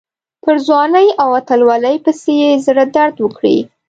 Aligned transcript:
پر 0.43 0.55
ځوانۍ 0.67 1.07
او 1.21 1.29
اتلولۍ 1.39 1.95
پسې 2.03 2.33
یې 2.41 2.51
زړه 2.65 2.83
درد 2.95 3.15
وکړي. 3.21 3.57